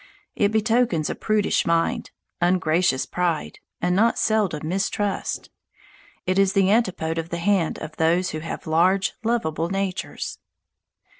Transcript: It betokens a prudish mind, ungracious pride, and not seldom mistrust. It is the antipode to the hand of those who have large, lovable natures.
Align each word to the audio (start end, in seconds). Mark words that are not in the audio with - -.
It 0.35 0.51
betokens 0.51 1.11
a 1.11 1.15
prudish 1.15 1.63
mind, 1.63 2.09
ungracious 2.41 3.05
pride, 3.05 3.59
and 3.79 3.95
not 3.95 4.17
seldom 4.17 4.67
mistrust. 4.67 5.51
It 6.25 6.39
is 6.39 6.53
the 6.53 6.71
antipode 6.71 7.17
to 7.17 7.23
the 7.29 7.37
hand 7.37 7.77
of 7.77 7.97
those 7.97 8.31
who 8.31 8.39
have 8.39 8.65
large, 8.65 9.13
lovable 9.23 9.69
natures. 9.69 10.39